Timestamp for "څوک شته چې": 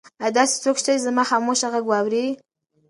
0.63-1.03